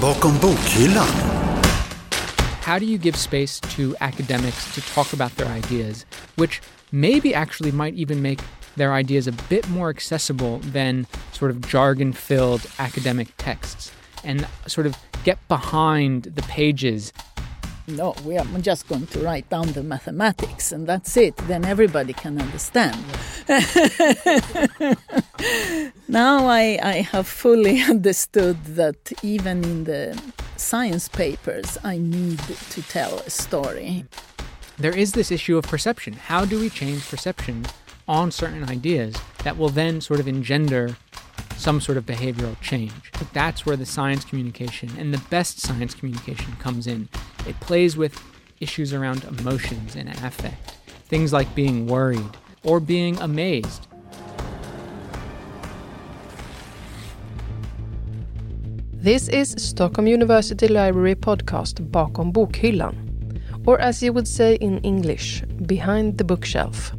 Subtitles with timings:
[0.00, 1.10] Bakom bokhyllan.
[2.62, 6.62] How do you give space to academics to talk about their ideas, which
[6.92, 8.38] maybe actually might even make
[8.76, 13.90] their ideas a bit more accessible than sort of jargon filled academic texts
[14.22, 14.94] and sort of
[15.24, 17.12] get behind the pages
[17.88, 21.36] no, we are just going to write down the mathematics and that's it.
[21.48, 22.96] Then everybody can understand.
[26.08, 30.20] now I, I have fully understood that even in the
[30.56, 32.38] science papers, I need
[32.70, 34.04] to tell a story.
[34.76, 36.14] There is this issue of perception.
[36.14, 37.66] How do we change perception
[38.06, 40.96] on certain ideas that will then sort of engender
[41.58, 43.12] some sort of behavioral change.
[43.32, 47.08] That's where the science communication and the best science communication comes in.
[47.46, 48.22] It plays with
[48.60, 50.76] issues around emotions and affect,
[51.08, 53.88] things like being worried or being amazed.
[58.92, 62.96] This is Stockholm University Library podcast Bakom bokhyllan,
[63.66, 66.97] or as you would say in English, behind the bookshelf.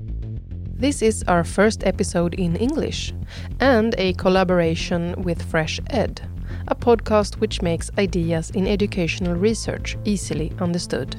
[0.80, 3.14] This is our first episode in English
[3.60, 6.22] and a collaboration with FreshEd,
[6.70, 11.18] a podcast which makes ideas in educational research easily understood.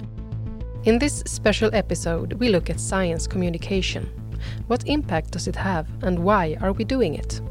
[0.85, 4.09] In this special episode, we look at science communication.
[4.67, 7.43] What impact does it have and why are we doing it?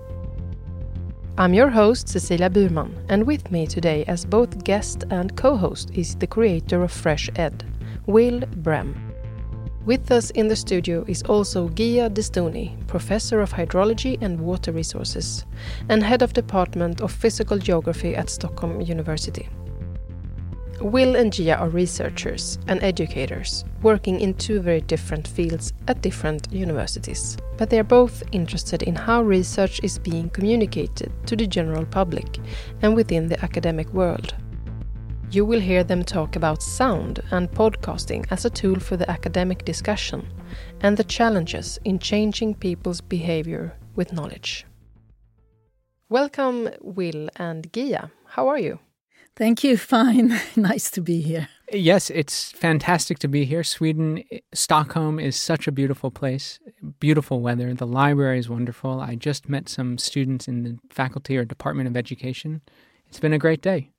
[1.37, 5.91] I'm your host, Cecilia Burman, and with me today as both guest and co host
[5.93, 7.61] is the creator of FreshEd,
[8.07, 9.08] Will Brehm.
[9.89, 15.45] With us in the studio is also Gia Destouni, Professor of Hydrology and Water Resources,
[15.89, 19.49] and Head of Department of Physical Geography at Stockholm University.
[20.79, 26.53] Will and Gia are researchers and educators working in two very different fields at different
[26.53, 31.87] universities, but they are both interested in how research is being communicated to the general
[31.87, 32.37] public
[32.83, 34.35] and within the academic world.
[35.31, 39.63] You will hear them talk about sound and podcasting as a tool for the academic
[39.63, 40.27] discussion
[40.81, 44.65] and the challenges in changing people's behavior with knowledge.
[46.09, 48.09] Welcome, Will and Gia.
[48.25, 48.79] How are you?
[49.35, 49.77] Thank you.
[49.95, 50.33] Fine.
[50.55, 51.47] nice to be here.
[51.71, 53.63] Yes, it's fantastic to be here.
[53.63, 54.23] Sweden,
[54.55, 56.59] Stockholm is such a beautiful place,
[56.99, 57.71] beautiful weather.
[57.75, 58.99] The library is wonderful.
[58.99, 62.61] I just met some students in the faculty or department of education.
[63.07, 63.91] It's been a great day.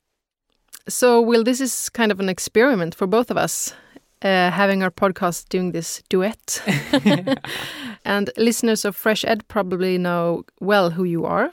[0.88, 3.74] So, Will, this is kind of an experiment for both of us,
[4.22, 6.62] uh, having our podcast doing this duet.
[8.04, 11.52] and listeners of FreshEd probably know well who you are.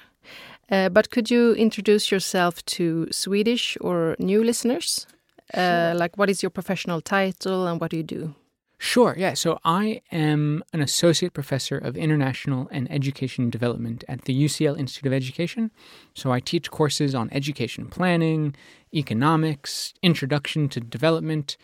[0.70, 5.08] Uh, but could you introduce yourself to Swedish or new listeners?
[5.54, 8.36] Uh, like, what is your professional title and what do you do?
[8.80, 9.34] Sure, yeah.
[9.34, 15.08] So I am an associate professor of international and education development at the UCL Institute
[15.08, 15.72] of Education.
[16.14, 18.56] So I teach courses on education planning,
[18.94, 21.58] economics, introduction to development.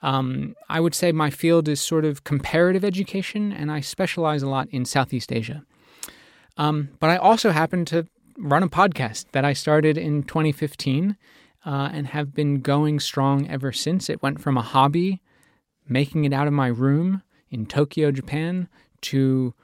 [0.00, 4.48] Um, I would say my field is sort of comparative education, and I specialize a
[4.48, 5.64] lot in Southeast Asia.
[6.56, 8.06] Um, but I also happen to
[8.38, 11.16] run a podcast that I started in 2015
[11.66, 14.08] uh, and have been going strong ever since.
[14.08, 15.20] It went from a hobby
[15.88, 18.68] making it out of my room in Tokyo, Japan,
[19.02, 19.54] to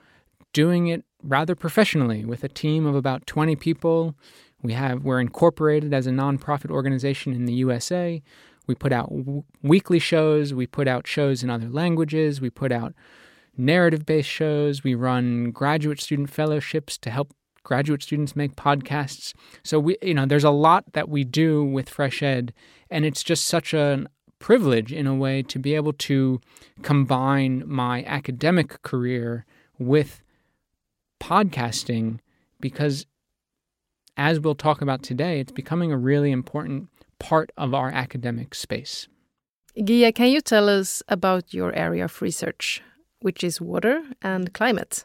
[0.52, 4.14] doing it rather professionally with a team of about 20 people.
[4.62, 8.22] We have we're incorporated as a nonprofit organization in the USA.
[8.66, 12.70] We put out w- weekly shows, we put out shows in other languages, we put
[12.70, 12.94] out
[13.56, 17.32] narrative-based shows, we run graduate student fellowships to help
[17.62, 19.34] graduate students make podcasts.
[19.62, 22.50] So we you know, there's a lot that we do with FreshEd
[22.90, 24.08] and it's just such an
[24.40, 26.40] privilege in a way to be able to
[26.82, 29.46] combine my academic career
[29.78, 30.22] with
[31.20, 32.18] podcasting
[32.58, 33.06] because
[34.16, 36.88] as we'll talk about today it's becoming a really important
[37.20, 39.06] part of our academic space.
[39.84, 42.82] Gia, can you tell us about your area of research,
[43.20, 45.04] which is water and climate?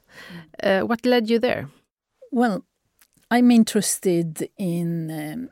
[0.63, 1.69] Uh, what led you there?
[2.31, 2.65] Well,
[3.29, 5.49] I'm interested in um,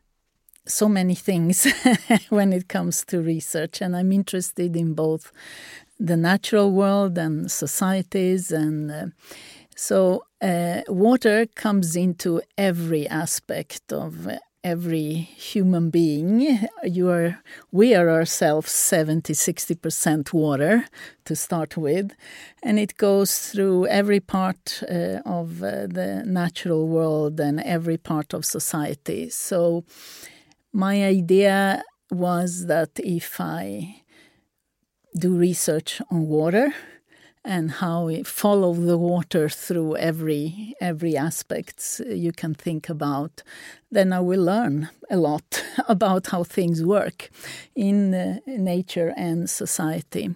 [0.65, 1.68] so many things
[2.30, 5.31] when it comes to research, and I'm interested in both
[6.00, 8.51] the natural world and societies.
[8.51, 9.06] And uh,
[9.75, 14.27] so, uh, water comes into every aspect of
[14.63, 16.68] every human being.
[16.83, 17.39] You are,
[17.71, 20.86] we are ourselves 70 60% water
[21.25, 22.13] to start with,
[22.62, 28.33] and it goes through every part uh, of uh, the natural world and every part
[28.33, 29.30] of society.
[29.30, 29.83] So,
[30.74, 34.02] my idea was that if I
[35.18, 36.74] do research on water
[37.46, 43.44] and how we follow the water through every every aspect you can think about,
[43.92, 47.30] then I will learn a lot about how things work
[47.75, 50.36] in uh, nature and society.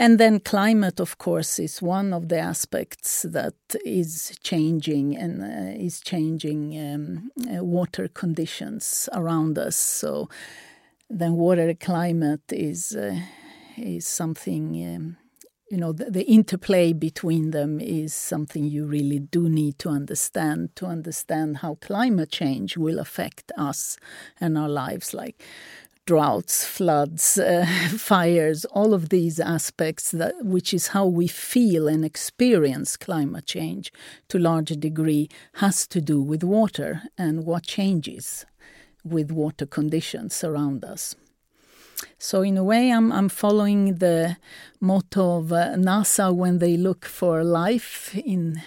[0.00, 3.54] And then climate, of course, is one of the aspects that
[3.84, 9.74] is changing and uh, is changing um, uh, water conditions around us.
[9.74, 10.28] So
[11.10, 13.18] then water climate is uh,
[13.76, 14.94] is something.
[14.94, 15.16] Um,
[15.70, 20.74] you know the, the, interplay between them is something you really do need to understand
[20.76, 23.98] to understand how climate change will affect us
[24.40, 25.42] and our lives like
[26.08, 32.02] droughts, floods, uh, fires, all of these aspects, that, which is how we feel and
[32.02, 33.92] experience climate change
[34.28, 38.46] to a large degree, has to do with water and what changes
[39.04, 41.14] with water conditions around us.
[42.16, 44.36] So in a way, I'm I'm following the
[44.80, 48.62] motto of uh, NASA when they look for life in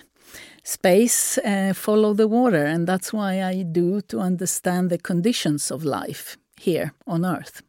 [0.64, 5.84] space, uh, follow the water, and that's why I do to understand the conditions of
[5.84, 7.62] life here on Earth.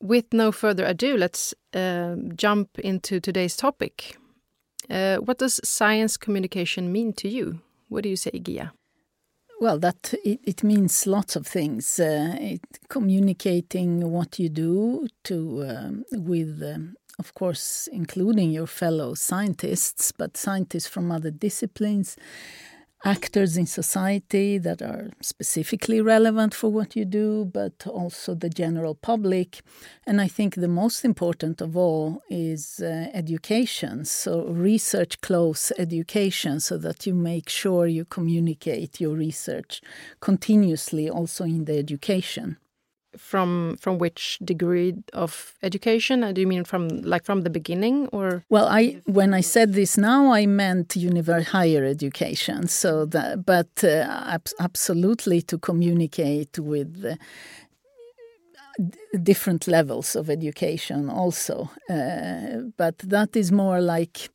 [0.00, 4.16] With no further ado, let's uh, jump into today's topic.
[4.90, 7.60] Uh, what does science communication mean to you?
[7.88, 8.72] What do you say, Gia?
[9.60, 11.98] Well, that it, it means lots of things.
[11.98, 19.14] Uh, it, communicating what you do to um, with, um, of course, including your fellow
[19.14, 22.16] scientists, but scientists from other disciplines,
[23.04, 28.94] actors in society that are specifically relevant for what you do, but also the general
[28.94, 29.60] public.
[30.06, 34.04] And I think the most important of all is uh, education.
[34.04, 39.82] So, research close education so that you make sure you communicate your research
[40.20, 42.56] continuously also in the education
[43.16, 46.24] from from which degree of education?
[46.24, 48.44] Uh, do you mean from like from the beginning or?
[48.48, 50.96] Well, I when I said this now, I meant
[51.42, 52.68] higher education.
[52.68, 57.04] So that, but uh, ab absolutely to communicate with.
[57.04, 57.16] Uh,
[59.22, 64.28] different levels of education also uh, but that is more like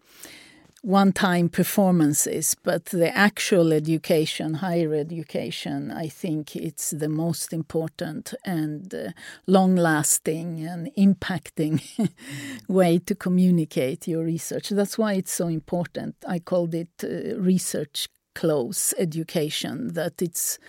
[0.81, 8.33] one time performances, but the actual education, higher education, I think it's the most important
[8.45, 9.11] and uh,
[9.45, 11.81] long lasting and impacting
[12.67, 14.69] way to communicate your research.
[14.69, 16.15] That's why it's so important.
[16.27, 20.59] I called it uh, research close education, that it's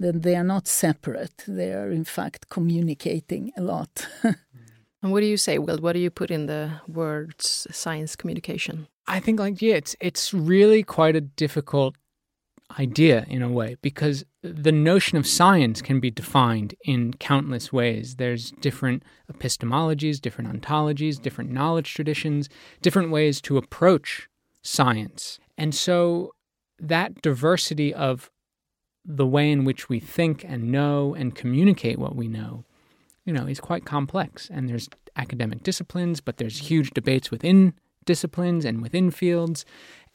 [0.00, 4.08] that they are not separate, they are in fact communicating a lot.
[5.04, 5.76] and what do you say, Will?
[5.76, 8.88] What do you put in the words science communication?
[9.06, 11.94] I think like yeah, it's it's really quite a difficult
[12.78, 18.16] idea in a way because the notion of science can be defined in countless ways.
[18.16, 22.48] There's different epistemologies, different ontologies, different knowledge traditions,
[22.80, 24.30] different ways to approach
[24.62, 25.38] science.
[25.58, 26.32] And so
[26.78, 28.30] that diversity of
[29.04, 32.64] the way in which we think and know and communicate what we know,
[33.24, 34.50] you know, is quite complex.
[34.52, 37.74] And there's academic disciplines, but there's huge debates within
[38.04, 39.64] disciplines and within fields.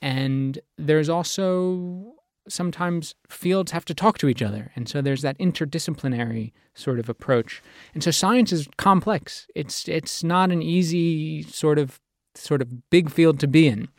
[0.01, 2.13] And there's also
[2.47, 4.71] sometimes fields have to talk to each other.
[4.75, 7.61] And so there's that interdisciplinary sort of approach.
[7.93, 9.47] And so science is complex.
[9.55, 11.99] It's it's not an easy sort of
[12.35, 13.89] sort of big field to be in.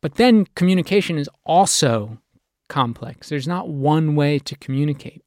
[0.00, 2.18] But then communication is also
[2.68, 3.28] complex.
[3.28, 5.22] There's not one way to communicate.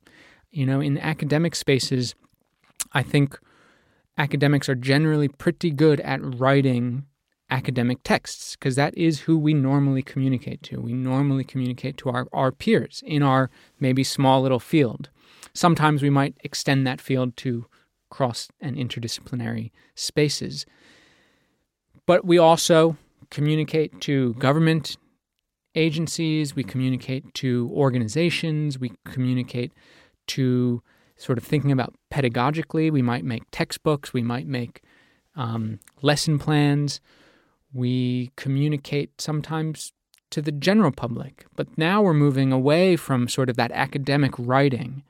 [0.49, 2.15] You know, in academic spaces,
[2.93, 3.39] I think
[4.17, 7.05] academics are generally pretty good at writing
[7.49, 10.79] academic texts because that is who we normally communicate to.
[10.79, 15.09] We normally communicate to our, our peers in our maybe small little field.
[15.53, 17.65] Sometimes we might extend that field to
[18.09, 20.65] cross and interdisciplinary spaces.
[22.05, 22.97] But we also
[23.29, 24.97] communicate to government
[25.75, 29.71] agencies, we communicate to organizations, we communicate
[30.27, 30.81] to
[31.21, 32.91] sort of thinking about pedagogically.
[32.91, 34.81] We might make textbooks, we might make
[35.35, 36.99] um, lesson plans
[37.73, 39.93] we communicate sometimes
[40.29, 41.45] to the general public.
[41.55, 45.03] But now we're moving away from sort of that academic writing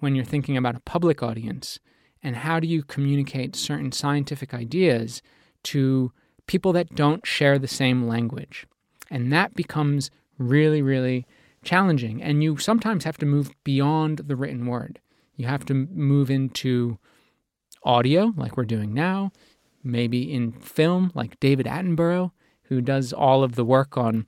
[0.00, 1.78] when you're thinking about a public audience.
[2.22, 5.22] And how do you communicate certain scientific ideas
[5.64, 6.12] to
[6.46, 8.66] people that don't share the same language?
[9.10, 11.26] And that becomes really, really
[11.62, 12.22] challenging.
[12.22, 15.00] And you sometimes have to move beyond the written word.
[15.36, 16.98] You have to move into
[17.82, 19.32] audio, like we're doing now
[19.86, 22.32] maybe in film, like David Attenborough,
[22.64, 24.26] who does all of the work on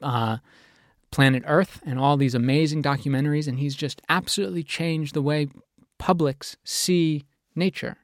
[0.00, 0.38] uh,
[1.10, 5.48] Planet Earth and all these amazing documentaries, and he's just absolutely changed the way
[5.98, 7.96] publics see nature.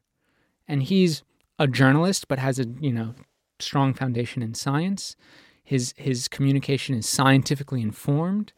[0.67, 1.23] And he's
[1.59, 3.15] a journalist, but has a you know
[3.59, 5.17] strong foundation in science.
[5.63, 8.53] His his communication is scientifically informed.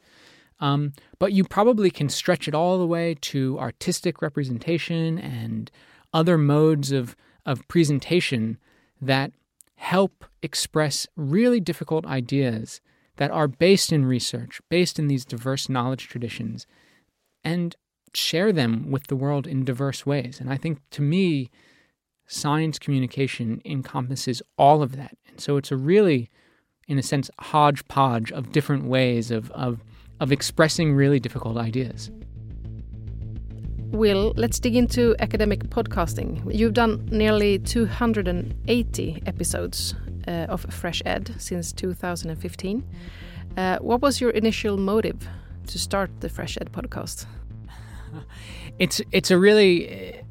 [0.62, 5.68] Um, but you probably can stretch it all the way to artistic representation and
[6.14, 8.58] other modes of, of presentation
[9.00, 9.32] that
[9.74, 12.80] help express really difficult ideas
[13.16, 16.68] that are based in research, based in these diverse knowledge traditions,
[17.42, 17.74] and
[18.14, 20.38] share them with the world in diverse ways.
[20.38, 21.50] And I think to me,
[22.28, 25.16] science communication encompasses all of that.
[25.26, 26.30] And so it's a really,
[26.86, 29.80] in a sense, hodgepodge of different ways of, of
[30.22, 32.10] of expressing really difficult ideas.
[33.90, 36.40] Will, let's dig into academic podcasting.
[36.54, 39.96] You've done nearly 280 episodes
[40.28, 42.84] uh, of FreshEd since 2015.
[43.56, 45.28] Uh, what was your initial motive
[45.66, 47.26] to start the FreshEd podcast?
[48.78, 50.22] It's it's a really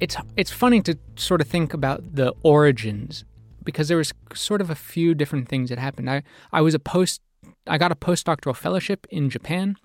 [0.00, 3.24] it's it's funny to sort of think about the origins
[3.62, 6.08] because there was sort of a few different things that happened.
[6.10, 6.22] I
[6.52, 7.20] I was a post
[7.66, 9.76] I got a postdoctoral fellowship in Japan,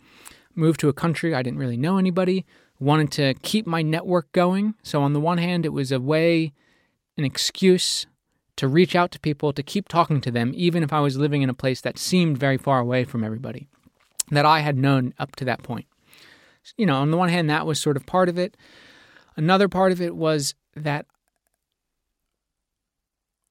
[0.55, 2.45] moved to a country I didn't really know anybody,
[2.79, 4.75] wanted to keep my network going.
[4.83, 6.53] So, on the one hand, it was a way,
[7.17, 8.05] an excuse
[8.57, 11.41] to reach out to people, to keep talking to them, even if I was living
[11.41, 13.67] in a place that seemed very far away from everybody
[14.31, 15.85] that I had known up to that point.
[16.77, 18.55] You know, on the one hand, that was sort of part of it.
[19.35, 21.05] Another part of it was that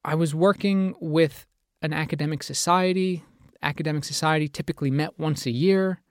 [0.05, 1.45] I was working with
[1.81, 3.23] an academic society
[3.61, 6.01] academic society typically met once a year,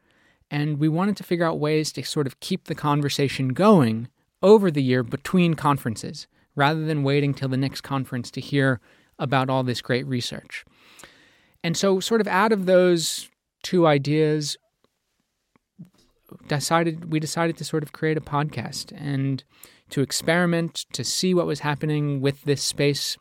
[0.51, 4.09] and we wanted to figure out ways to sort of keep the conversation going
[4.43, 8.81] over the year between conferences rather than waiting till the next conference to hear
[9.19, 10.65] about all this great research.
[11.63, 13.29] And so, sort of out of those
[13.63, 14.57] two ideas,
[16.47, 19.45] decided we decided to sort of create a podcast and
[19.91, 23.17] to experiment to see what was happening with this space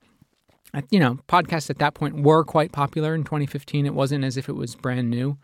[0.90, 3.86] you know, podcasts at that point were quite popular in 2015.
[3.86, 5.38] It wasn't as if it was brand new.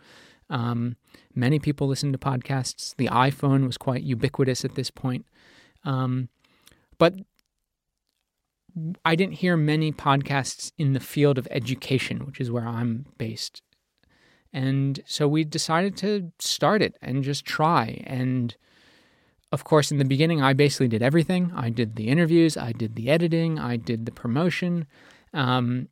[0.50, 0.98] Um,
[1.34, 2.96] many people listened to podcasts.
[2.96, 5.25] The iPhone was quite ubiquitous at this point.
[5.84, 6.30] Um,
[6.98, 7.15] but
[9.06, 13.62] I didn't hear many podcasts in the field of education, which is where I'm based.
[14.51, 18.03] And so we decided to start it and just try.
[18.06, 18.56] And
[19.53, 21.53] of course, in the beginning, I basically did everything.
[21.55, 24.88] I did the interviews, I did the editing, I did the promotion.
[25.31, 25.89] Um,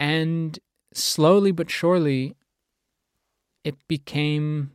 [0.00, 0.58] and
[0.94, 2.34] slowly but surely,
[3.64, 4.72] it became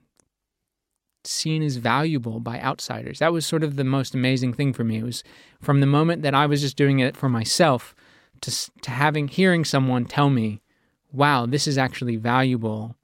[1.24, 3.18] seen as valuable by outsiders.
[3.18, 5.00] That was sort of the most amazing thing for me.
[5.00, 5.24] It was
[5.60, 7.96] from the moment that I was just doing it for myself
[8.42, 8.52] to
[8.84, 10.62] to having hearing someone tell me,
[11.12, 12.96] "Wow, this is actually valuable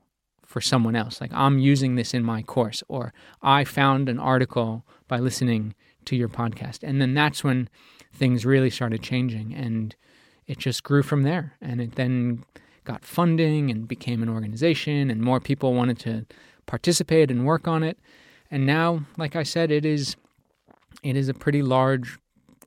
[0.54, 1.20] for someone else.
[1.20, 3.12] Like I'm using this in my course or
[3.42, 5.62] I found an article by listening
[6.06, 7.60] to your podcast." And then that's when
[8.22, 9.96] things really started changing and
[10.48, 11.46] it just grew from there.
[11.62, 12.44] And it then
[12.84, 16.26] got funding and became an organization, and more people wanted to
[16.66, 17.98] participate and work on it.
[18.52, 20.16] And now, like I said, it is
[21.02, 22.18] it is a pretty large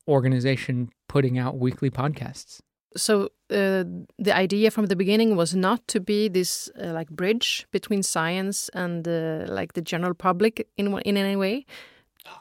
[0.09, 2.61] organization putting out weekly podcasts.
[2.97, 3.85] So uh,
[4.19, 8.71] the idea from the beginning was not to be this uh, like bridge between science
[8.73, 11.67] and uh, like the general public in in any way,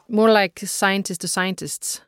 [0.08, 2.00] more like scientists to scientists.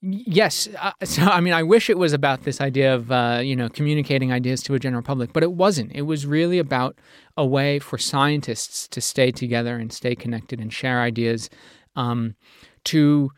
[0.00, 0.68] Yes.
[0.78, 3.68] Uh, so, I mean, I wish it was about this idea of, uh, you know,
[3.68, 5.92] communicating ideas to a general public, but it wasn't.
[5.94, 6.96] It was really about
[7.36, 11.50] a way for scientists to stay together and stay connected and share ideas.
[11.96, 12.36] Um,
[12.84, 13.32] to,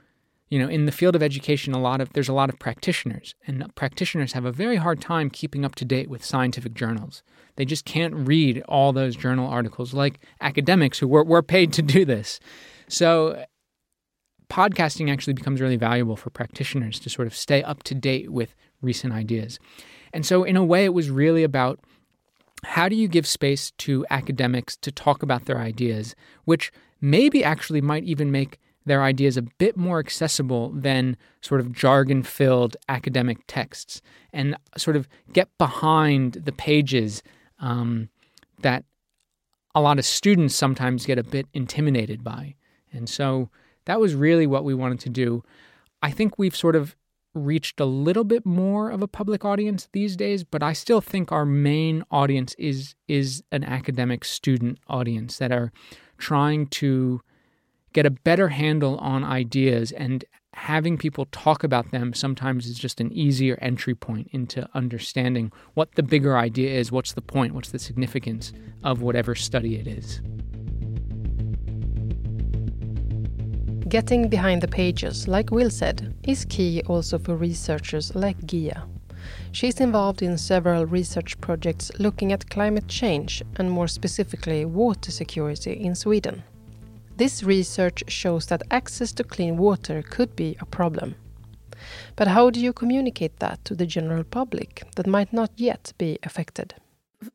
[0.50, 3.34] you know, in the field of education, a lot of there's a lot of practitioners,
[3.46, 7.22] and practitioners have a very hard time keeping up to date with scientific journals.
[7.56, 11.82] They just can't read all those journal articles like academics who were, were paid to
[11.82, 12.38] do this.
[12.88, 13.44] So
[14.50, 18.54] podcasting actually becomes really valuable for practitioners to sort of stay up to date with
[18.82, 19.58] recent ideas.
[20.12, 21.80] And so, in a way, it was really about
[22.64, 26.14] how do you give space to academics to talk about their ideas,
[26.44, 31.72] which maybe actually might even make their ideas a bit more accessible than sort of
[31.72, 34.02] jargon filled academic texts
[34.32, 37.22] and sort of get behind the pages
[37.60, 38.08] um,
[38.60, 38.84] that
[39.74, 42.54] a lot of students sometimes get a bit intimidated by.
[42.92, 43.48] And so
[43.90, 45.42] that was really what we wanted to do.
[46.00, 46.94] I think we've sort of
[47.34, 51.32] reached a little bit more of a public audience these days, but I still think
[51.32, 55.72] our main audience is is an academic student audience that are
[56.18, 57.20] trying to
[57.92, 63.00] get a better handle on ideas and having people talk about them sometimes is just
[63.00, 67.70] an easier entry point into understanding what the bigger idea is, what's the point, what's
[67.70, 68.52] the significance
[68.84, 70.20] of whatever study it is.
[73.90, 78.86] Getting behind the pages, like Will said, is key also for researchers like Gia.
[79.50, 85.72] She's involved in several research projects looking at climate change and more specifically water security
[85.72, 86.44] in Sweden.
[87.16, 91.16] This research shows that access to clean water could be a problem.
[92.14, 96.16] But how do you communicate that to the general public that might not yet be
[96.22, 96.74] affected?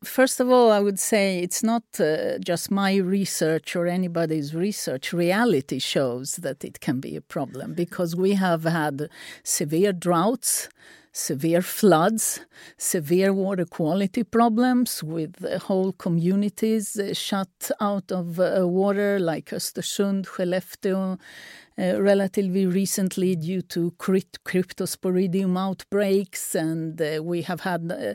[0.02, 5.12] First of all, I would say it's not uh, just my research or anybody's research.
[5.12, 9.08] Reality shows that it can be a problem because we have had
[9.44, 10.68] severe droughts,
[11.12, 12.40] severe floods,
[12.76, 20.26] severe water quality problems with whole communities uh, shut out of uh, water, like Östersund,
[20.26, 21.18] Skellefteå,
[21.78, 28.14] uh, relatively recently due to cryptosporidium outbreaks, and uh, we have had uh,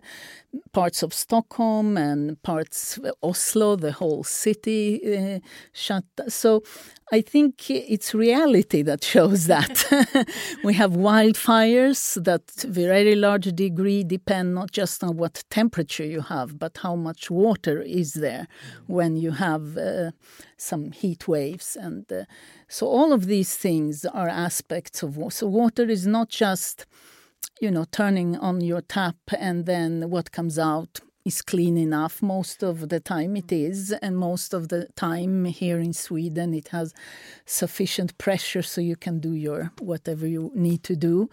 [0.71, 5.39] parts of Stockholm and parts of Oslo, the whole city uh,
[5.73, 6.05] shut.
[6.27, 6.63] So
[7.13, 9.85] I think it's reality that shows that.
[10.63, 16.05] we have wildfires that, to a very large degree, depend not just on what temperature
[16.05, 18.47] you have, but how much water is there
[18.87, 20.11] when you have uh,
[20.57, 22.11] some heat waves and.
[22.11, 22.23] Uh,
[22.71, 25.35] so all of these things are aspects of water.
[25.35, 26.85] So water is not just,
[27.59, 32.21] you know, turning on your tap and then what comes out is clean enough.
[32.21, 36.69] Most of the time it is, and most of the time here in Sweden it
[36.69, 36.93] has
[37.45, 41.29] sufficient pressure so you can do your whatever you need to do.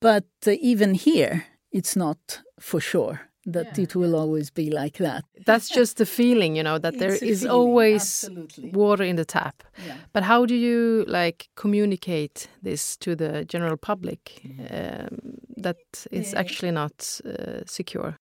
[0.00, 4.18] But uh, even here, it's not for sure that yeah, it will yeah.
[4.18, 5.24] always be like that.
[5.44, 8.70] That's just the feeling, you know, that there is feeling, always absolutely.
[8.70, 9.62] water in the tap.
[9.86, 9.96] Yeah.
[10.12, 14.60] But how do you like communicate this to the general public mm.
[14.70, 15.18] um,
[15.56, 18.16] that it's actually not uh, secure?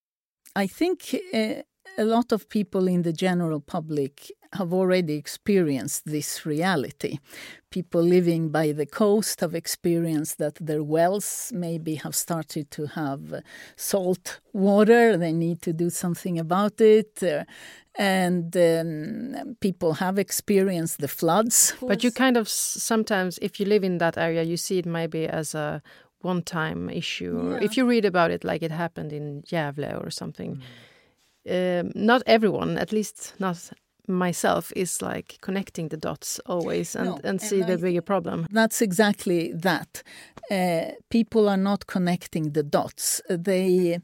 [0.56, 1.64] I think uh,
[1.98, 7.18] a lot of people in the general public have already experienced this reality.
[7.72, 13.42] People living by the coast have experienced that their wells maybe have started to have
[13.76, 15.18] salt water.
[15.18, 17.24] They need to do something about it.
[17.24, 17.46] Uh,
[17.96, 21.74] and um, people have experienced the floods.
[21.82, 25.28] But you kind of sometimes, if you live in that area, you see it maybe
[25.28, 25.82] as a
[26.24, 27.38] one time issue.
[27.38, 30.56] Or if you read about it like it happened in Gävle or something.
[30.56, 30.62] Mm
[31.50, 33.72] um, not everyone, at least not
[34.08, 38.48] myself, is like connecting the dots always and, no, and see and the bigger problem.
[38.52, 40.04] That's exactly that.
[40.52, 43.22] Uh, people are not connecting the dots.
[43.30, 44.00] They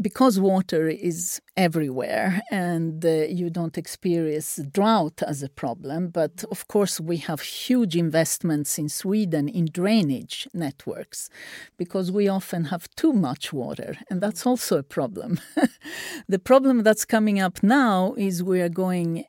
[0.00, 6.66] because water is everywhere and uh, you don't experience drought as a problem, but of
[6.68, 11.28] course we have huge investments in Sweden in drainage networks
[11.76, 15.40] because we often have too much water, and that's also a problem.
[16.28, 19.24] the problem that's coming up now is we are going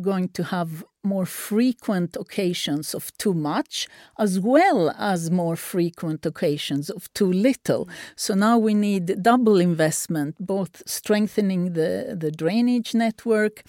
[0.00, 6.90] going to have more frequent occasions of too much as well as more frequent occasions
[6.90, 7.88] of too little.
[8.16, 13.62] So now we need double investment both strengthening the the drainage network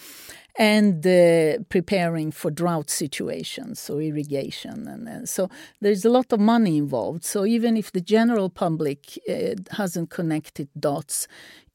[0.57, 4.87] and uh, preparing for drought situations, so irrigation.
[4.87, 7.23] And, and, so there's a lot of money involved.
[7.23, 11.27] So even if the general public uh, hasn't connected dots,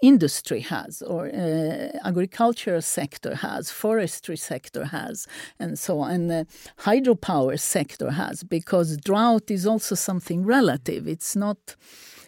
[0.03, 5.27] industry has, or uh, agricultural sector has, forestry sector has,
[5.59, 6.11] and so on.
[6.11, 6.47] And the
[6.81, 11.09] hydropower sector has, because drought is also something relative.
[11.09, 11.77] It's not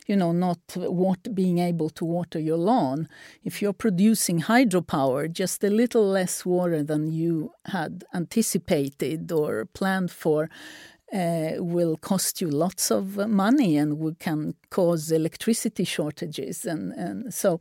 [0.08, 3.08] you know, not water, being able to water your lawn.
[3.44, 10.10] If you're producing hydropower, just a little less water than you had anticipated or planned
[10.10, 10.48] for,
[11.12, 17.60] uh, will cost you lots of money and can cause electricity shortages and, and so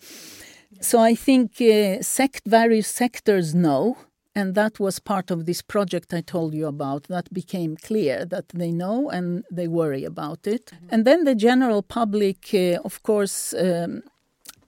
[0.82, 3.98] so I think uh, sect various sectors know
[4.38, 7.04] and that was part of this project I told you about.
[7.16, 10.66] That became clear that they know and they worry about it.
[10.68, 10.88] Mm-hmm.
[10.92, 14.04] And then the general public, uh, of course, um,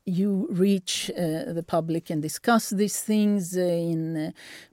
[0.06, 4.32] you reach uh, the public and discuss these things uh, in uh,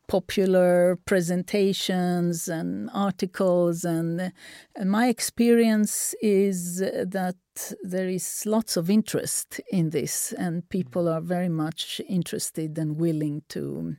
[0.09, 3.85] popular presentations and articles.
[3.85, 4.31] And, uh,
[4.77, 7.37] and my experience is that
[7.83, 13.43] there is lots of interest in this, and people are very much interested and willing
[13.51, 13.97] to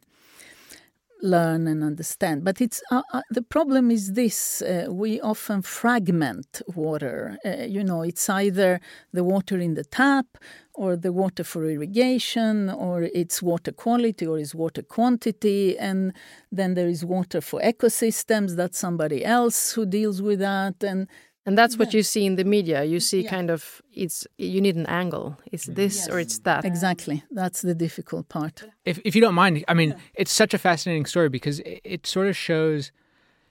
[1.21, 2.43] learn and understand.
[2.43, 7.37] But it's uh, uh, the problem is this: uh, we often fragment water.
[7.45, 8.79] Uh, you know, it's either
[9.13, 10.25] the water in the tap,
[10.73, 16.13] or the water for irrigation, or it's water quality, or it's water quantity, and
[16.51, 18.55] then there is water for ecosystems.
[18.55, 21.07] That's somebody else who deals with that, and
[21.47, 22.83] and that's what you see in the media.
[22.83, 23.29] You see yeah.
[23.29, 25.37] kind of it's you need an angle.
[25.51, 25.75] It's mm.
[25.75, 26.09] this yes.
[26.09, 26.65] or it's that.
[26.65, 27.23] Exactly.
[27.31, 28.63] That's the difficult part.
[28.83, 29.97] If if you don't mind, I mean, yeah.
[30.13, 32.91] it's such a fascinating story because it, it sort of shows,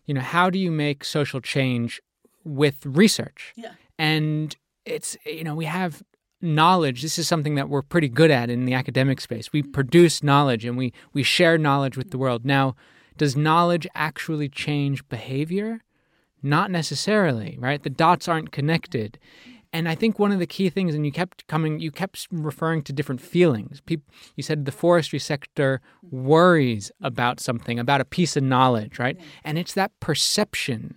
[0.05, 2.03] you know, how do you make social change
[2.45, 3.55] with research?
[3.57, 3.73] Yeah.
[3.99, 4.55] And
[4.85, 6.03] it's you know we have
[6.43, 9.73] knowledge this is something that we're pretty good at in the academic space we mm.
[9.73, 12.11] produce knowledge and we we share knowledge with mm.
[12.11, 12.77] the world now
[13.17, 15.81] does knowledge actually change behavior
[16.43, 17.83] not necessarily right?
[17.83, 19.19] The dots aren't connected.
[19.73, 22.83] And i think one of the key things and you kept coming you kept referring
[22.83, 23.81] to different feelings.
[23.83, 29.19] People, you said the forestry sector worries about something about a piece of knowledge right?
[29.45, 30.95] And it's that perception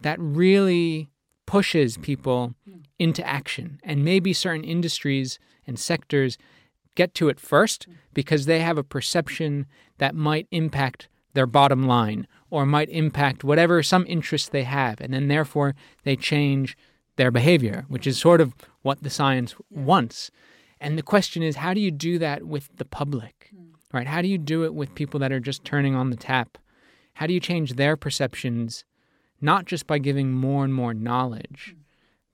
[0.00, 1.10] that really
[1.48, 2.80] pushes people hmm.
[2.98, 3.80] into action.
[3.82, 6.36] And maybe certain industries and sectors
[6.94, 7.94] get to it first hmm.
[8.12, 13.82] because they have a perception that might impact their bottom line or might impact whatever
[13.82, 15.00] some interest they have.
[15.00, 16.76] And then therefore they change
[17.16, 20.30] their behavior, which is sort of what the science wants.
[20.80, 23.48] And the question is, how do you do that with the public?
[23.50, 23.64] Hmm.
[23.92, 24.06] Right?
[24.06, 26.58] How do you do it with people that are just turning on the tap?
[27.14, 28.84] How do you change their perceptions
[29.40, 31.80] not just by giving more and more knowledge hmm.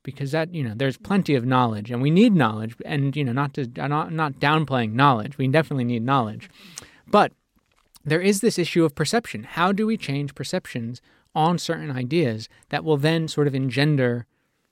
[0.02, 3.32] because that you know there's plenty of knowledge and we need knowledge and you know
[3.32, 7.10] not to not not downplaying knowledge we definitely need knowledge mm-hmm.
[7.10, 7.32] but
[8.04, 9.44] there is this issue of perception.
[9.44, 11.00] How do we change perceptions
[11.34, 14.26] on certain ideas that will then sort of engender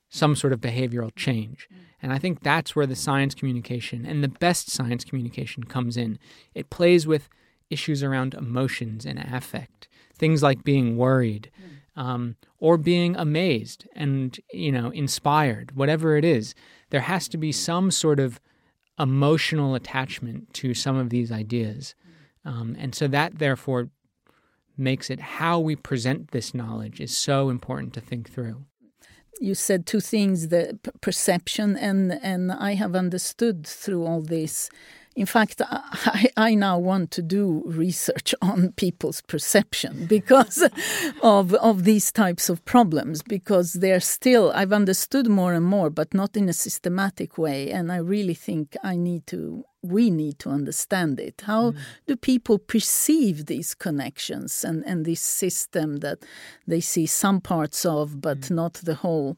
[0.09, 1.69] some sort of behavioral change?
[2.03, 6.19] And i think that's where the science communication and the best science communication comes in.
[6.55, 7.29] It plays with
[7.71, 11.51] issues around emotions and affect things like being worried
[11.97, 16.55] um, or being amazed and you know inspired whatever it is.
[16.91, 18.41] There has to be some sort of
[18.99, 21.95] emotional attachment to some of these ideas
[22.45, 23.89] um, and so that therefore
[24.77, 28.65] makes it how we present this knowledge is so important to think through
[29.41, 34.71] you said two things the perception and and i have understood through all this
[35.15, 40.69] in fact, I, I, now want to do research on people's perception because
[41.23, 46.15] of of these types of problems because they're still I've understood more and more, but
[46.15, 47.71] not in a systematic way.
[47.71, 51.43] And I really think I need to we need to understand it.
[51.45, 51.79] How mm.
[52.07, 56.19] do people perceive these connections and, and this system that
[56.67, 58.51] they see some parts of but mm.
[58.53, 59.37] not the whole?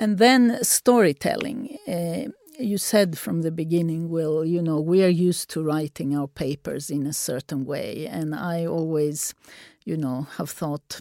[0.00, 1.78] And then storytelling.
[1.86, 6.26] Uh, you said from the beginning, Will, you know, we are used to writing our
[6.26, 8.06] papers in a certain way.
[8.06, 9.34] And I always,
[9.84, 11.00] you know, have thought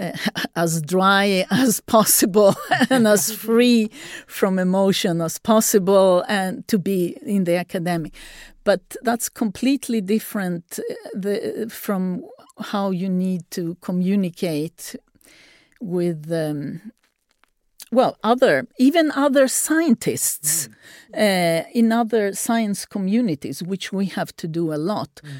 [0.00, 0.12] uh,
[0.56, 2.54] as dry as possible
[2.90, 3.90] and as free
[4.26, 8.12] from emotion as possible and to be in the academic.
[8.64, 12.24] But that's completely different uh, the, from
[12.60, 14.96] how you need to communicate
[15.80, 16.92] with um,
[17.90, 20.68] well, other, even other scientists
[21.14, 21.62] mm.
[21.64, 25.30] uh, in other science communities, which we have to do a lot, mm.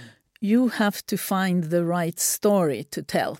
[0.40, 3.38] you have to find the right story to tell.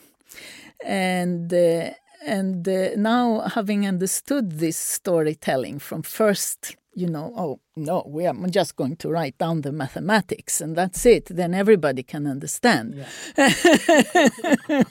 [0.84, 1.90] And uh,
[2.26, 8.34] and uh, now having understood this storytelling from first you know, oh, no, we are
[8.50, 11.26] just going to write down the mathematics and that's it.
[11.26, 12.96] Then everybody can understand.
[12.96, 13.06] Yeah.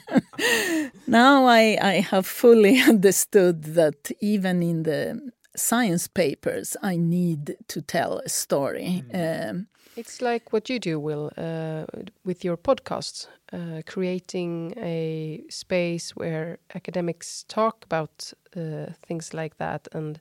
[1.06, 7.82] now I, I have fully understood that even in the science papers, I need to
[7.82, 9.04] tell a story.
[9.12, 9.50] Mm.
[9.50, 9.66] Um,
[9.98, 11.84] it's like what you do, Will, uh,
[12.24, 19.88] with your podcasts, uh, creating a space where academics talk about uh, things like that
[19.92, 20.20] and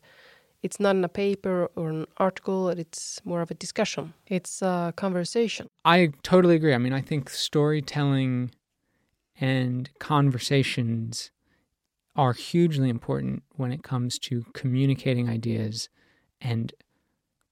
[0.64, 4.16] it's not in a paper or an article, it's more of a discussion.
[4.26, 5.68] It's a conversation.
[5.86, 6.74] I totally agree.
[6.74, 8.52] I mean, I think storytelling
[9.40, 11.30] and conversations
[12.16, 15.90] are hugely important when it comes to communicating ideas
[16.42, 16.74] and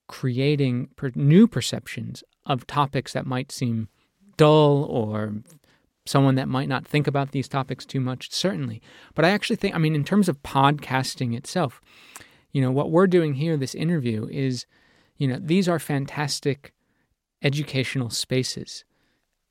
[0.07, 3.87] creating per- new perceptions of topics that might seem
[4.37, 5.33] dull or
[6.05, 8.81] someone that might not think about these topics too much, certainly.
[9.15, 11.81] But I actually think, I mean, in terms of podcasting itself,
[12.51, 14.65] you know, what we're doing here, this interview, is,
[15.17, 16.73] you know, these are fantastic
[17.41, 18.85] educational spaces.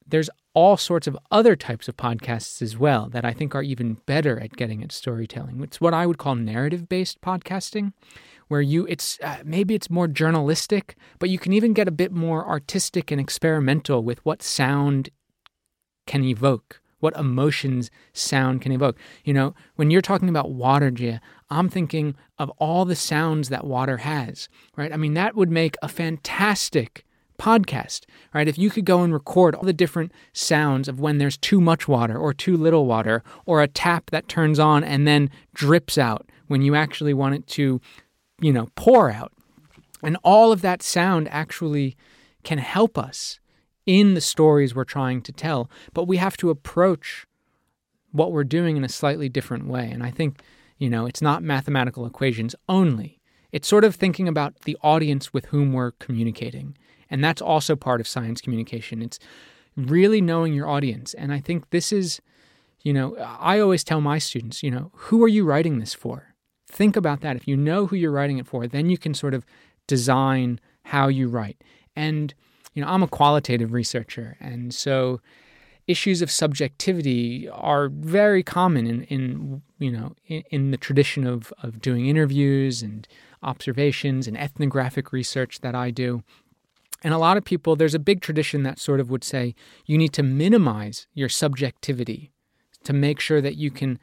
[0.07, 3.95] There's all sorts of other types of podcasts as well that I think are even
[4.07, 5.61] better at getting at storytelling.
[5.63, 7.93] It's what I would call narrative based podcasting,
[8.49, 12.13] where you it's uh, maybe it's more journalistic, but you can even get a bit
[12.13, 15.11] more artistic and experimental with what sound
[16.07, 18.97] can evoke what emotions sound can evoke.
[19.25, 23.67] You know, when you're talking about water, Gia, I'm thinking of all the sounds that
[23.67, 24.91] water has, right?
[24.91, 27.05] I mean, that would make a fantastic
[27.39, 28.49] podcast, right?
[28.49, 31.87] If you could go and record all the different sounds of when there's too much
[31.87, 36.31] water or too little water, or a tap that turns on and then drips out
[36.47, 37.83] when you actually want it to,
[38.41, 39.33] you know, pour out.
[40.03, 41.97] And all of that sound actually
[42.43, 43.41] can help us
[43.87, 47.27] in the stories we're trying to tell, but we have to approach
[48.13, 49.91] what we're doing in a slightly different way.
[49.91, 50.43] And I think
[50.79, 53.21] You know, it's not mathematical equations only.
[53.53, 56.77] It's sort of thinking about the audience with whom we're communicating.
[57.09, 59.01] And that's also part of science communication.
[59.01, 59.19] It's
[59.77, 61.15] really knowing your audience.
[61.15, 62.21] And I think this is,
[62.83, 66.34] you know, I always tell my students, you know, who are you writing this for?
[66.71, 67.37] Think about that.
[67.37, 69.45] If you know who you're writing it for, then you can sort of
[69.87, 71.63] design how you write.
[71.95, 72.35] And,
[72.73, 74.37] you know, I'm a qualitative researcher.
[74.41, 75.21] And so
[75.87, 81.53] issues of subjectivity are very common in, in you know, in, in the tradition of,
[81.63, 83.07] of doing interviews and
[83.43, 86.23] observations and ethnographic research that I do.
[87.03, 89.99] And a lot of people, there's a big tradition that sort of would say you
[89.99, 92.33] need to minimize your subjectivity
[92.85, 93.99] to make sure that you can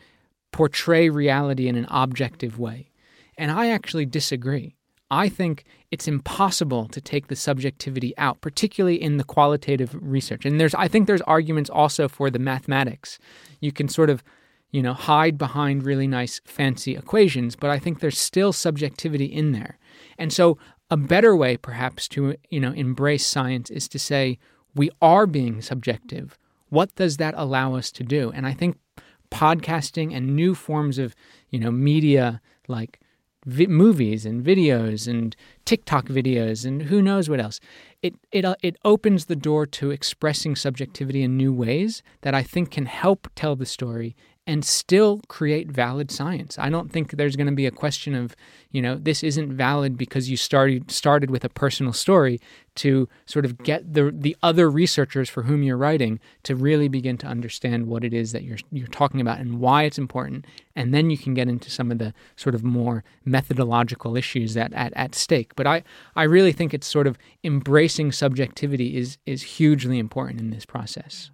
[0.52, 2.90] portray reality in an objective way.
[3.38, 4.76] And I actually disagree.
[5.10, 10.46] I think it's impossible to take the subjectivity out, particularly in the qualitative research.
[10.46, 13.20] And there's I think there's arguments also for the mathematics.
[13.60, 14.24] You can sort of,
[14.72, 19.52] you know, hide behind really nice fancy equations, but I think there's still subjectivity in
[19.52, 19.78] there.
[20.18, 20.58] And so
[20.90, 24.40] a better way perhaps to, you know, embrace science is to say
[24.76, 26.38] we are being subjective.
[26.70, 28.32] What does that allow us to do?
[28.34, 28.78] And I think
[29.32, 31.16] podcasting and new forms of,
[31.50, 33.00] you know, media like
[33.46, 37.60] vi- movies and videos and TikTok videos and who knows what else.
[38.02, 42.44] It it uh, it opens the door to expressing subjectivity in new ways that I
[42.44, 44.16] think can help tell the story
[44.52, 46.60] and still create valid science.
[46.60, 48.36] I don't think there's going to be a question of,
[48.70, 52.38] you know, this isn't valid because you started started with a personal story
[52.76, 57.18] to sort of get the the other researchers for whom you're writing to really begin
[57.20, 60.44] to understand what it is that you're you're talking about and why it's important.
[60.76, 64.74] And then you can get into some of the sort of more methodological issues that
[64.74, 65.56] at, at stake.
[65.56, 65.84] But I,
[66.18, 71.32] I really think it's sort of embracing subjectivity is is hugely important in this process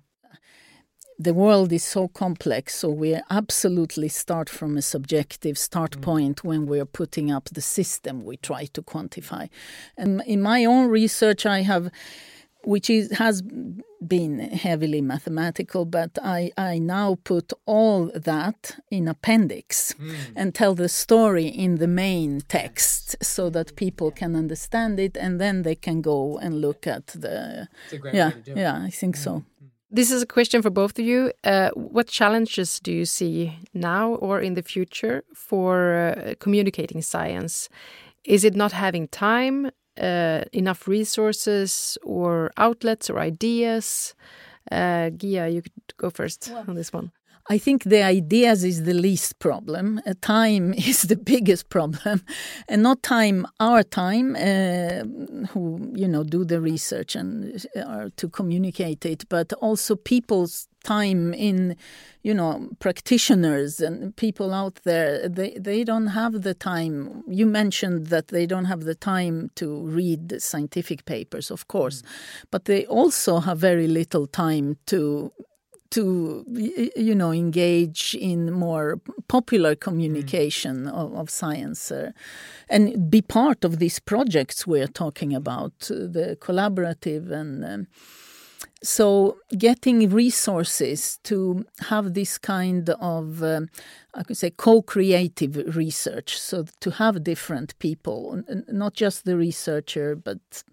[1.19, 6.01] the world is so complex, so we absolutely start from a subjective start mm.
[6.01, 9.49] point when we're putting up the system we try to quantify.
[9.97, 11.89] And in my own research, I have,
[12.63, 13.41] which is, has
[14.05, 20.15] been heavily mathematical, but I, I now put all that in appendix mm.
[20.35, 25.41] and tell the story in the main text so that people can understand it and
[25.41, 27.67] then they can go and look at the.
[28.13, 29.23] yeah, yeah, I think mm.
[29.23, 29.43] so.
[29.89, 31.31] This is a question for both of you.
[31.45, 37.69] Uh, what challenges do you see now or in the future for uh, communicating science?
[38.25, 44.13] Is it not having time, uh, enough resources, or outlets or ideas?
[44.69, 47.11] Uh, Gia, you could go first well, on this one.
[47.49, 50.01] I think the ideas is the least problem.
[50.05, 52.23] Uh, time is the biggest problem,
[52.67, 55.03] and not time our time, uh,
[55.51, 61.33] who you know do the research and uh, to communicate it, but also people's time
[61.33, 61.75] in
[62.23, 68.07] you know practitioners and people out there they they don't have the time you mentioned
[68.07, 72.07] that they don't have the time to read the scientific papers of course mm.
[72.51, 75.31] but they also have very little time to
[75.91, 76.45] to
[76.95, 80.93] you know engage in more popular communication mm.
[80.93, 82.11] of, of, science uh,
[82.69, 87.87] and be part of these projects we're talking about uh, the collaborative and um,
[88.83, 93.69] so getting resources to have this kind of um,
[94.13, 100.63] i could say co-creative research so to have different people not just the researcher but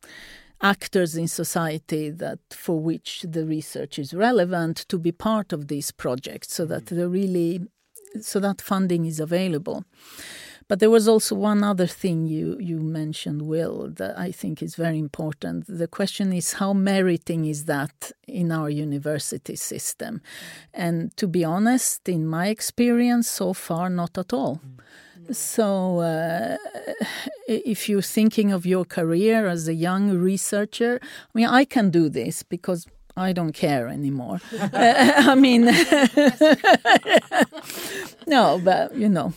[0.61, 5.91] actors in society that for which the research is relevant to be part of these
[5.91, 6.97] projects so that mm.
[6.97, 7.61] they really
[8.21, 9.85] so that funding is available
[10.69, 14.77] but there was also one other thing you, you mentioned, Will, that I think is
[14.77, 15.67] very important.
[15.67, 20.23] The question is how meriting is that in our university system?
[20.73, 24.57] And to be honest, in my experience, so far, not at all.
[24.57, 24.85] Mm.
[25.31, 26.57] So, uh,
[27.47, 32.09] if you're thinking of your career as a young researcher, I mean, I can do
[32.09, 34.41] this because I don't care anymore.
[34.61, 35.65] uh, I mean,
[38.27, 39.33] no, but you know.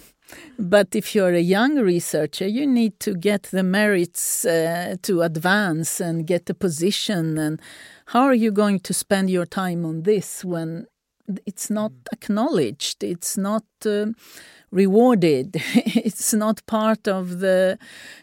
[0.60, 6.02] But if you're a young researcher, you need to get the merits uh, to advance
[6.02, 7.38] and get a position.
[7.38, 7.62] And
[8.08, 10.86] how are you going to spend your time on this when
[11.46, 13.04] it's not acknowledged?
[13.04, 13.64] It's not.
[13.86, 14.08] Uh,
[14.72, 15.56] rewarded.
[15.76, 17.78] it's not part of the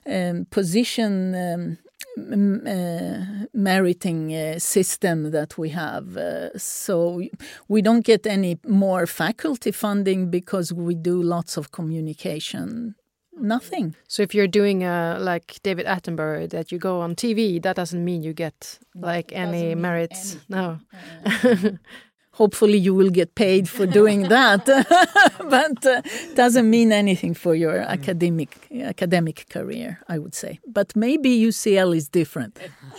[0.07, 1.79] um, position um,
[2.17, 6.17] uh, meriting uh, system that we have.
[6.17, 7.23] Uh, so
[7.69, 12.95] we don't get any more faculty funding because we do lots of communication.
[13.37, 13.97] Nothing.
[14.07, 18.05] So if you're doing uh, like David Attenborough, that you go on TV, that doesn't
[18.05, 20.37] mean you get like any merits.
[20.49, 20.79] No.
[22.35, 24.65] hopefully you will get paid for doing that.
[25.57, 26.03] But uh,
[26.35, 28.51] doesn't mean anything for your academic
[28.95, 30.59] academic career i would say.
[30.67, 32.59] But maybe ucl is different.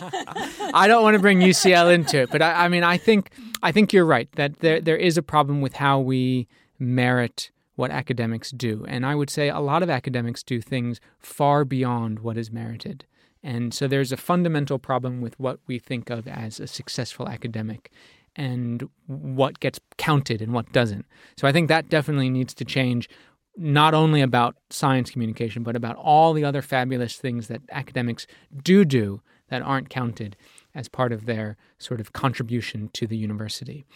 [0.82, 3.30] I don't want to bring ucl into it but I, I mean i think
[3.62, 6.46] i think you're right that there there is a problem with how we
[6.78, 8.84] merit what academics do.
[8.88, 13.04] And i would say a lot of academics do things far beyond what is merited.
[13.42, 17.90] And so there's a fundamental problem with what we think of as a successful academic
[18.36, 21.06] and what gets counted and what doesn't.
[21.36, 23.08] So I think that definitely needs to change
[23.56, 28.26] not only about science communication but about all the other fabulous things that academics
[28.62, 30.36] do do that aren't counted
[30.74, 33.86] as part of their sort of contribution to the university.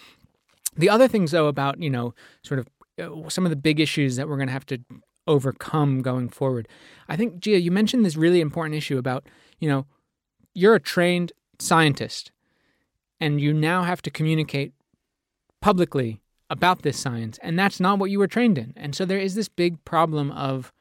[0.77, 4.17] The other things though about, you know, sort of uh, some of the big issues
[4.17, 4.79] that we're going to have to
[5.27, 6.67] overcome going forward.
[7.09, 9.27] I think Gia, you mentioned this really important issue about,
[9.59, 9.87] you know,
[10.55, 12.33] you're a trained scientist
[13.21, 14.73] and you now have to communicate
[15.61, 18.73] publicly about this science and that's not what you were trained in.
[18.77, 20.73] And so there is this big problem of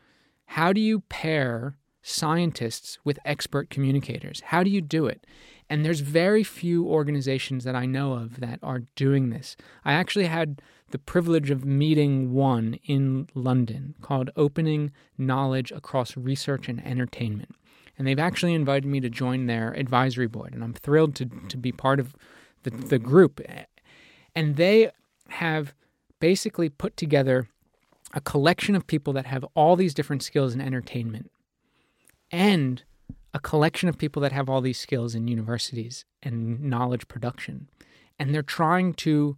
[0.46, 4.42] how do you pair scientists with expert communicators?
[4.48, 5.28] How do you do it?
[5.70, 9.56] And there's very few organizations that I know of that are doing this.
[9.86, 16.68] I actually had the privilege of meeting one in London called Opening Knowledge Across Research
[16.68, 17.56] and Entertainment.
[18.00, 20.54] And they've actually invited me to join their advisory board.
[20.54, 22.16] And I'm thrilled to, to be part of
[22.64, 23.42] the, the group.
[24.34, 24.90] And they
[25.28, 25.74] have
[26.22, 27.50] basically put together
[28.14, 31.30] a collection of people that have all these different skills in entertainment
[32.32, 32.84] and
[33.34, 37.70] a collection of people that have all these skills in universities and knowledge production.
[38.18, 39.38] And they're trying to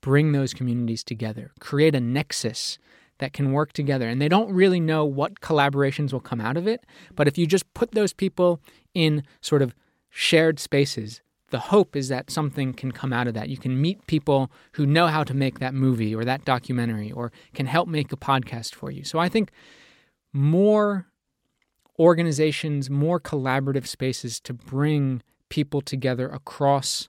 [0.00, 2.78] bring those communities together, create a nexus
[3.20, 4.08] that can work together.
[4.08, 6.84] And they don't really know what collaborations will come out of it.
[7.14, 8.60] But if you just put those people
[8.92, 9.74] in sort of
[10.10, 13.48] shared spaces, the hope is that something can come out of that.
[13.48, 17.32] You can meet people who know how to make that movie or that documentary or
[17.54, 19.04] can help make a podcast for you.
[19.04, 19.50] So I think
[20.32, 21.06] more
[21.98, 27.08] organizations, more collaborative spaces to bring people together across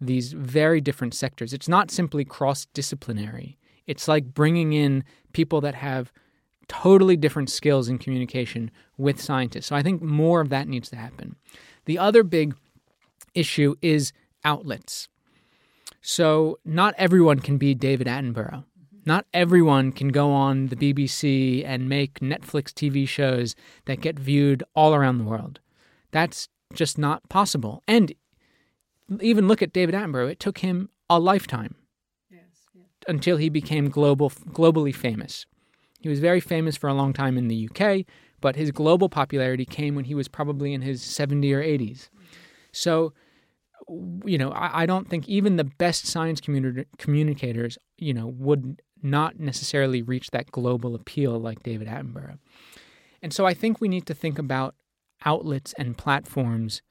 [0.00, 1.52] these very different sectors.
[1.52, 3.57] It's not simply cross disciplinary,
[3.88, 6.12] it's like bringing in people that have
[6.68, 9.66] totally different skills in communication with scientists.
[9.66, 11.34] So I think more of that needs to happen.
[11.86, 12.54] The other big
[13.34, 14.12] issue is
[14.44, 15.08] outlets.
[16.02, 18.64] So not everyone can be David Attenborough.
[19.06, 24.62] Not everyone can go on the BBC and make Netflix TV shows that get viewed
[24.76, 25.60] all around the world.
[26.10, 27.82] That's just not possible.
[27.88, 28.12] And
[29.20, 31.74] even look at David Attenborough, it took him a lifetime.
[33.08, 35.46] Until he became global, globally famous.
[36.00, 38.06] He was very famous for a long time in the UK,
[38.40, 42.08] but his global popularity came when he was probably in his 70 or 80s.
[42.72, 43.12] So
[44.24, 48.82] you know, I, I don't think even the best science communi- communicators, you know, would
[49.02, 52.38] not necessarily reach that global appeal like David Attenborough.
[53.22, 54.74] And so I think we need to think about
[55.24, 56.82] outlets and platforms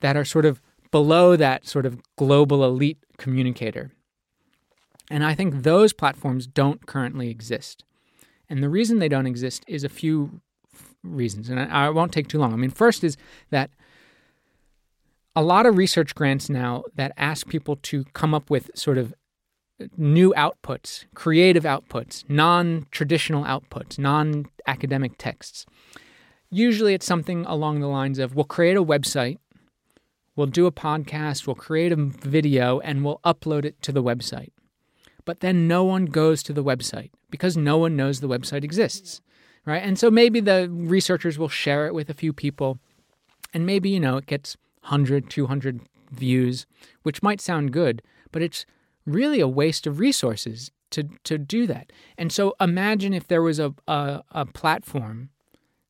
[0.00, 3.92] that are sort of below that sort of global elite communicator.
[5.10, 7.84] And I think those platforms don't currently exist.
[8.48, 10.40] And the reason they don't exist is a few
[11.02, 11.48] reasons.
[11.48, 12.52] And I, I won't take too long.
[12.52, 13.16] I mean, first is
[13.50, 13.70] that
[15.34, 19.14] a lot of research grants now that ask people to come up with sort of
[19.96, 25.66] new outputs, creative outputs, non traditional outputs, non academic texts.
[26.50, 29.38] Usually it's something along the lines of we'll create a website,
[30.34, 34.50] we'll do a podcast, we'll create a video, and we'll upload it to the website.
[35.28, 39.20] But then no one goes to the website because no one knows the website exists,
[39.66, 39.82] right?
[39.82, 42.78] And so maybe the researchers will share it with a few people,
[43.52, 46.64] and maybe, you know, it gets 100, 200 views,
[47.02, 48.00] which might sound good,
[48.32, 48.64] but it's
[49.04, 51.92] really a waste of resources to, to do that.
[52.16, 55.28] And so imagine if there was a, a, a platform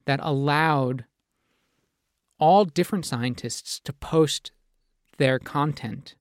[0.05, 1.05] that allowed
[2.41, 4.51] all different scientists to post
[5.17, 6.17] their content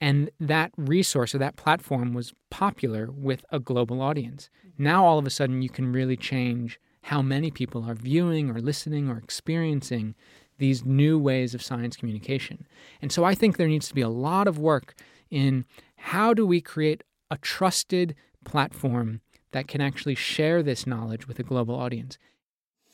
[0.00, 4.48] and that resource or that platform was popular with a global audience.
[4.66, 4.82] Mm-hmm.
[4.84, 8.60] Now, all of a sudden, you can really change how many people are viewing or
[8.60, 10.14] listening or experiencing
[10.58, 12.66] these new ways of science communication.
[13.00, 14.94] And so I think there needs to be a lot of work
[15.30, 15.64] in
[15.96, 19.20] how do we create a trusted platform
[19.52, 22.18] that can actually share this knowledge with a global audience.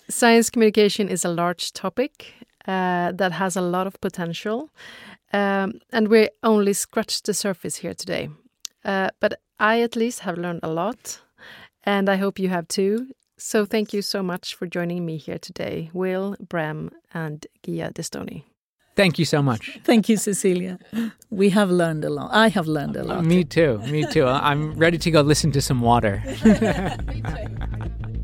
[0.08, 2.34] Science communication is a large topic
[2.66, 4.70] uh, that has a lot of potential,
[5.32, 8.28] um, and we only scratched the surface here today.
[8.84, 11.20] Uh, but I, at least, have learned a lot,
[11.84, 13.08] and I hope you have too.
[13.38, 18.44] So thank you so much for joining me here today, Will, Brehm, and Gia Destouni.
[18.96, 19.78] Thank you so much.
[19.84, 20.78] Thank you, Cecilia.
[21.28, 22.30] We have learned a lot.
[22.32, 23.26] I have learned a lot.
[23.26, 23.78] Me too.
[23.90, 24.26] Me too.
[24.26, 26.22] I'm ready to go listen to some water.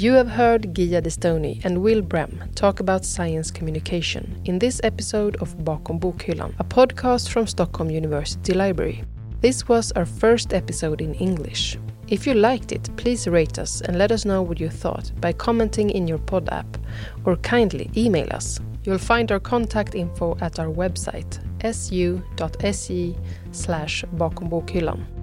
[0.00, 5.36] You have heard Gia Destouni and Will Brehm talk about science communication in this episode
[5.42, 9.04] of Bakom Bokhyllan, a podcast from Stockholm University Library.
[9.42, 11.78] This was our first episode in English.
[12.08, 15.34] If you liked it, please rate us and let us know what you thought by
[15.34, 16.78] commenting in your pod app
[17.26, 18.58] or kindly email us.
[18.84, 21.38] You'll find our contact info at our website
[21.74, 23.18] su.se
[23.52, 25.19] slash bakombokhyllan.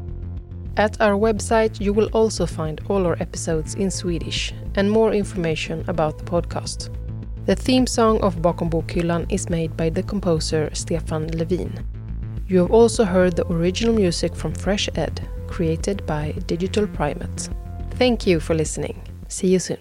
[0.77, 5.83] At our website, you will also find all our episodes in Swedish and more information
[5.87, 6.91] about the podcast.
[7.47, 11.83] The theme song of Bakom Bokhyllan is made by the composer Stefan Levin.
[12.47, 17.49] You have also heard the original music from FreshEd, created by Digital Primate.
[17.97, 19.01] Thank you for listening.
[19.29, 19.79] See you soon.